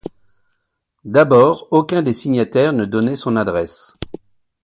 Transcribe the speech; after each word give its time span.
D'abord 1.05 1.67
aucun 1.69 2.01
des 2.01 2.15
signataires 2.15 2.73
ne 2.73 2.85
donnait 2.85 3.15
son 3.15 3.35
adresse. 3.35 3.95